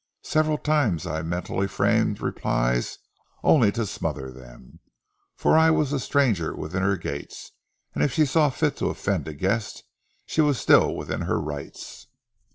Several 0.23 0.57
times 0.57 1.05
I 1.05 1.21
mentally 1.21 1.67
framed 1.67 2.21
replies 2.21 2.97
only 3.43 3.71
to 3.73 3.85
smother 3.85 4.31
them, 4.31 4.79
for 5.35 5.55
I 5.55 5.69
was 5.69 5.91
the 5.91 5.99
stranger 5.99 6.55
within 6.55 6.81
her 6.81 6.97
gates, 6.97 7.51
and 7.93 8.03
if 8.03 8.11
she 8.13 8.25
saw 8.25 8.49
fit 8.49 8.75
to 8.77 8.87
offend 8.89 9.27
a 9.27 9.35
guest 9.35 9.83
she 10.25 10.41
was 10.41 10.57
still 10.59 10.95
within 10.95 11.21
her 11.21 11.39
rights. 11.39 12.07